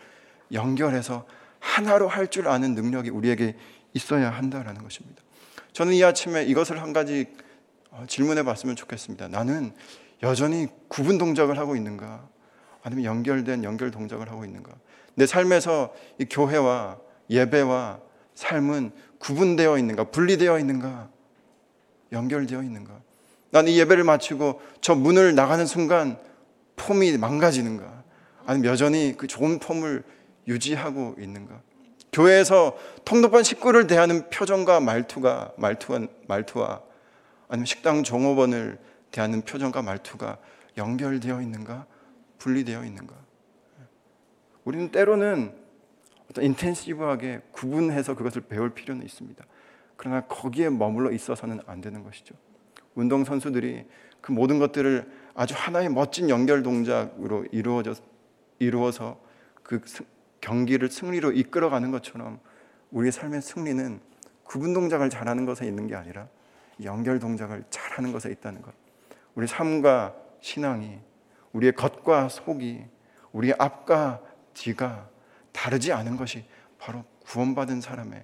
[0.51, 1.25] 연결해서
[1.59, 3.55] 하나로 할 줄 아는 능력이 우리에게
[3.93, 5.23] 있어야 한다라는 것입니다.
[5.73, 7.27] 저는 이 아침에 이것을 한 가지
[7.91, 9.27] 어, 질문해 봤으면 좋겠습니다.
[9.29, 9.73] 나는
[10.23, 12.27] 여전히 구분 동작을 하고 있는가?
[12.83, 14.71] 아니면 연결된 연결 동작을 하고 있는가?
[15.15, 17.99] 내 삶에서 이 교회와 예배와
[18.35, 20.05] 삶은 구분되어 있는가?
[20.05, 21.09] 분리되어 있는가?
[22.11, 23.01] 연결되어 있는가?
[23.55, 26.19] 나는 이 예배를 마치고 저 문을 나가는 순간
[26.75, 28.03] 폼이 망가지는가?
[28.45, 30.03] 아니면 여전히 그 좋은 폼을
[30.45, 31.61] 유지하고 있는가?
[32.11, 36.81] 교회에서 통독반 식구를 대하는 표정과 말투가 말투와 말투와
[37.47, 38.77] 아니면 식당 종업원을
[39.11, 40.37] 대하는 표정과 말투가
[40.75, 41.85] 연결되어 있는가?
[42.39, 43.15] 분리되어 있는가?
[44.65, 45.55] 우리는 때로는
[46.29, 49.45] 어떤 인텐시브하게 구분해서 그것을 배울 필요는 있습니다.
[49.95, 52.35] 그러나 거기에 머물러 있어서는 안 되는 것이죠.
[52.95, 53.86] 운동 선수들이
[54.21, 57.93] 그 모든 것들을 아주 하나의 멋진 연결 동작으로 이루어져
[58.60, 59.19] 이루어서
[59.63, 60.05] 그 승-
[60.41, 62.39] 경기를 승리로 이끌어가는 것처럼
[62.91, 63.99] 우리의 삶의 승리는
[64.43, 66.27] 구분 동작을 잘하는 것에 있는 게 아니라
[66.84, 68.73] 연결 동작을 잘하는 것에 있다는 것.
[69.34, 70.99] 우리 삶과 신앙이
[71.53, 72.86] 우리의 겉과 속이
[73.31, 74.21] 우리의 앞과
[74.53, 75.10] 뒤가
[75.51, 76.45] 다르지 않은 것이
[76.77, 78.23] 바로 구원받은 사람의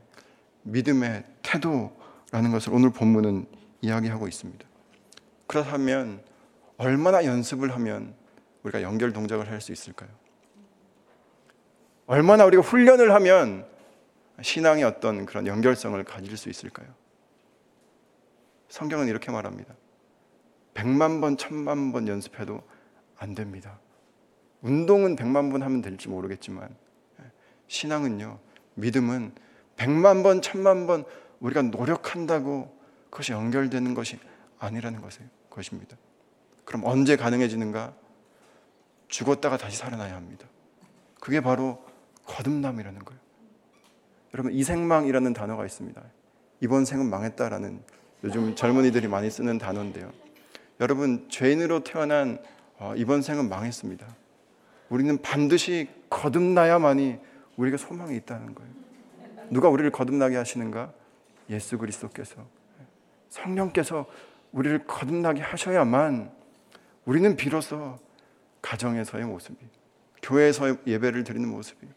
[0.64, 3.48] 믿음의 태도라는 것을 오늘 본문은
[3.82, 4.66] 이야기하고 있습니다.
[5.48, 6.24] 그렇다면
[6.78, 8.16] 얼마나 연습을 하면
[8.64, 10.10] 우리가 연결 동작을 할 수 있을까요?
[12.06, 13.66] 얼마나 우리가 훈련을 하면
[14.42, 16.88] 신앙의 어떤 그런 연결성을 가질 수 있을까요?
[18.70, 19.74] 성경은 이렇게 말합니다.
[20.74, 22.62] 백만 번, 천만 번 연습해도
[23.18, 23.80] 안 됩니다.
[24.62, 26.76] 운동은 백만 번 하면 될지 모르겠지만
[27.68, 28.40] 신앙은요,
[28.76, 29.34] 믿음은
[29.76, 31.04] 백만 번, 천만 번
[31.40, 32.81] 우리가 노력한다고
[33.12, 34.18] 그것이 연결되는 것이
[34.58, 35.02] 아니라는
[35.50, 35.98] 것입니다.
[36.66, 37.94] 그럼 언제 가능해지는가?
[39.10, 40.48] 죽었다가 다시 살아나야 합니다.
[41.20, 41.84] 그게 바로
[42.26, 43.22] 거듭남이라는 거예요.
[44.34, 46.02] 여러분 이 생망이라는 단어가 있습니다.
[46.62, 47.84] 이번 생은 망했다라는
[48.24, 50.12] 요즘 젊은이들이 많이 쓰는 단어인데요.
[50.80, 52.42] 여러분 죄인으로 태어난
[52.78, 54.08] 어, 이번 생은 망했습니다.
[54.90, 57.20] 우리는 반드시 거듭나야만이
[57.58, 58.72] 우리가 소망이 있다는 거예요.
[59.50, 60.94] 누가 우리를 거듭나게 하시는가?
[61.50, 62.46] 예수 그리스도께서
[63.32, 64.06] 성령께서
[64.52, 66.32] 우리를 거듭나게 하셔야만
[67.06, 67.98] 우리는 비로소
[68.62, 69.58] 가정에서의 모습이,
[70.22, 71.88] 교회에서의 예배를 드리는 모습이,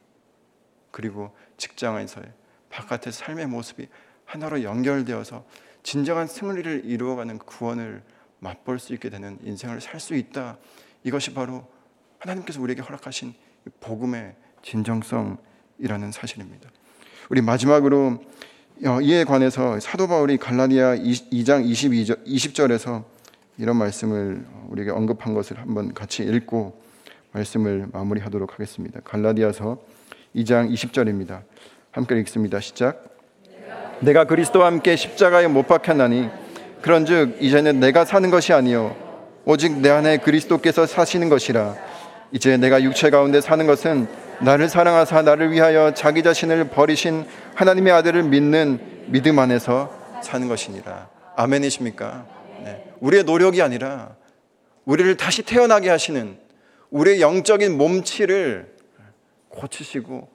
[0.90, 2.26] 그리고 직장에서의
[2.70, 3.88] 바깥의 삶의 모습이
[4.24, 5.44] 하나로 연결되어서
[5.82, 8.02] 진정한 승리를 이루어가는 구원을
[8.38, 10.56] 맛볼 수 있게 되는 인생을 살 수 있다.
[11.02, 11.68] 이것이 바로
[12.18, 13.34] 하나님께서 우리에게 허락하신
[13.80, 16.70] 복음의 진정성이라는 사실입니다.
[17.28, 18.20] 우리 마지막으로 어,
[18.80, 23.04] 이에 관해서 사도 바울이 갈라디아 2장 22절 20절에서
[23.56, 26.82] 이런 말씀을 우리에게 언급한 것을 한번 같이 읽고
[27.32, 29.00] 말씀을 마무리하도록 하겠습니다.
[29.04, 29.78] 갈라디아서
[30.34, 31.42] 2장 20절입니다.
[31.92, 32.58] 함께 읽습니다.
[32.58, 33.04] 시작.
[34.00, 36.28] 내가 그리스도와 함께 십자가에 못 박혔나니
[36.82, 38.96] 그런즉 이제는 내가 사는 것이 아니요
[39.44, 41.76] 오직 내 안에 그리스도께서 사시는 것이라
[42.32, 44.08] 이제 내가 육체 가운데 사는 것은
[44.40, 52.26] 나를 사랑하사 나를 위하여 자기 자신을 버리신 하나님의 아들을 믿는 믿음 안에서 사는 것이니라 아멘이십니까?
[52.64, 52.92] 네.
[53.00, 54.16] 우리의 노력이 아니라
[54.84, 56.38] 우리를 다시 태어나게 하시는
[56.90, 58.74] 우리의 영적인 몸치를
[59.48, 60.28] 고치시고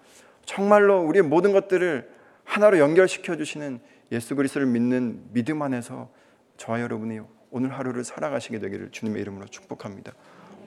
[0.46, 2.10] 정말로 우리의 모든 것들을
[2.44, 3.80] 하나로 연결시켜 주시는
[4.12, 6.10] 예수 그리스도를 믿는 믿음 안에서
[6.58, 7.20] 저와 여러분이
[7.52, 10.14] 오늘 하루를 살아가시게 되기를 주님의 이름으로 축복합니다.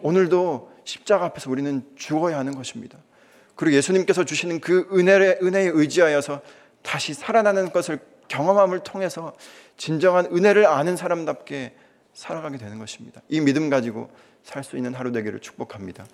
[0.03, 2.99] 오늘도 십자가 앞에서 우리는 죽어야 하는 것입니다.
[3.55, 6.41] 그리고 예수님께서 주시는 그 은혜에, 은혜에 의지하여서
[6.83, 9.35] 다시 살아나는 것을 경험함을 통해서
[9.77, 11.75] 진정한 은혜를 아는 사람답게
[12.15, 13.21] 살아가게 되는 것입니다.
[13.29, 14.11] 이 믿음 가지고
[14.43, 16.05] 살 수 있는 하루 되기를 축복합니다.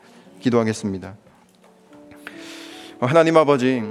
[0.40, 1.16] 기도하겠습니다.
[3.01, 3.83] 하나님 아버지,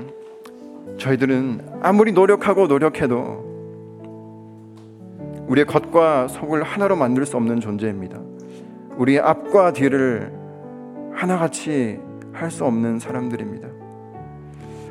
[0.99, 3.47] 저희들은 아무리 노력하고 노력해도
[5.47, 8.19] 우리의 겉과 속을 하나로 만들 수 없는 존재입니다.
[8.97, 10.31] 우리의 앞과 뒤를
[11.13, 11.99] 하나같이
[12.37, 13.67] 할 수 없는 사람들입니다.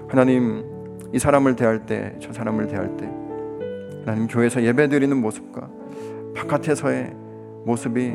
[0.09, 0.65] 하나님,
[1.13, 3.09] 이 사람을 대할 때, 저 사람을 대할 때,
[4.05, 5.69] 하나님 교회에서 예배 드리는 모습과
[6.35, 7.13] 바깥에서의
[7.65, 8.15] 모습이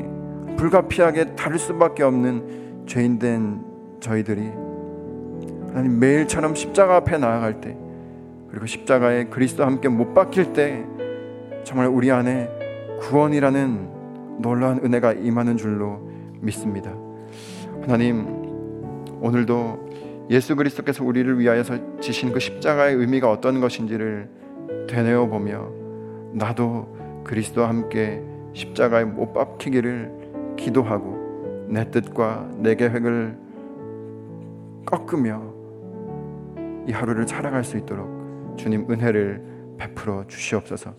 [0.57, 3.61] 불가피하게 다를 수밖에 없는 죄인된
[3.99, 4.41] 저희들이
[5.69, 7.75] 하나님 매일처럼 십자가 앞에 나아갈 때
[8.49, 10.85] 그리고 십자가에 그리스도와 함께 못 박힐 때
[11.63, 12.49] 정말 우리 안에
[13.01, 15.99] 구원이라는 놀라운 은혜가 임하는 줄로
[16.39, 16.93] 믿습니다.
[17.81, 18.40] 하나님
[19.21, 24.29] 오늘도 예수 그리스도께서 우리를 위하여서 지신 그 십자가의 의미가 어떤 것인지를
[24.89, 25.69] 되뇌어 보며
[26.33, 33.37] 나도 그리스도와 함께 십자가에 못 박히기를 기도하고 내 뜻과 내 계획을
[34.85, 35.53] 꺾으며
[36.87, 39.41] 이 하루를 살아갈 수 있도록 주님 은혜를
[39.77, 40.93] 베풀어 주시옵소서.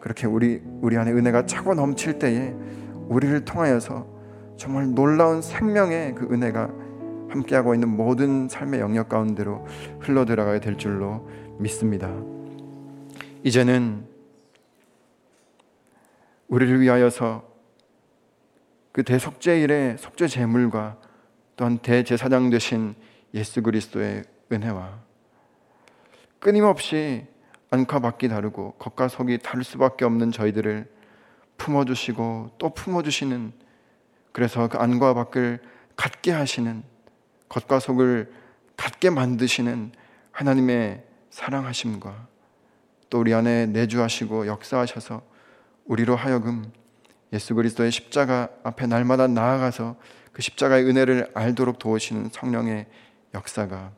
[0.00, 2.54] 그렇게 우리 우리 안에 은혜가 차고 넘칠 때에
[3.08, 4.06] 우리를 통하여서
[4.56, 6.70] 정말 놀라운 생명의 그 은혜가
[7.28, 9.66] 함께하고 있는 모든 삶의 영역 가운데로
[10.00, 12.10] 흘러 들어가게 될 줄로 믿습니다.
[13.44, 14.06] 이제는
[16.48, 17.46] 우리를 위하여서
[18.92, 20.96] 그 대속죄일의 속죄 제물과
[21.56, 22.94] 또한 대제사장 되신
[23.34, 24.98] 예수 그리스도의 은혜와
[26.38, 27.26] 끊임없이
[27.70, 30.90] 안과 밖이 다르고 겉과 속이 다를 수밖에 없는 저희들을
[31.58, 33.52] 품어주시고 또 품어주시는
[34.32, 35.60] 그래서 그 안과 밖을
[35.96, 36.82] 같게 하시는
[37.48, 38.32] 겉과 속을
[38.76, 39.92] 같게 만드시는
[40.32, 42.28] 하나님의 사랑하심과
[43.10, 45.22] 또 우리 안에 내주하시고 역사하셔서
[45.84, 46.70] 우리로 하여금
[47.32, 49.96] 예수 그리스도의 십자가 앞에 날마다 나아가서
[50.32, 52.86] 그 십자가의 은혜를 알도록 도우시는 성령의
[53.34, 53.92] 역사가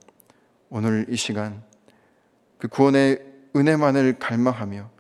[0.71, 1.63] 오늘 이 시간
[2.59, 3.23] 그 구원의
[3.55, 4.91] 은혜만을 갈망하며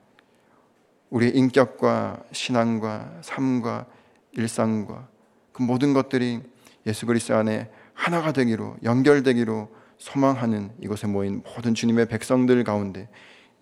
[1.11, 3.87] 우리의 인격과 신앙과 삶과
[4.33, 5.09] 일상과
[5.53, 6.41] 그 모든 것들이
[6.87, 13.11] 예수 그리스도 안에 하나가 되기로 연결되기로 소망하는 이곳에 모인 모든 주님의 백성들 가운데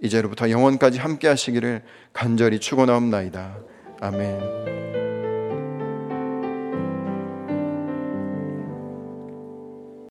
[0.01, 3.57] 이제로부터 영원까지 함께 하시기를 간절히 축원하옵나이다.
[4.01, 5.08] 아멘.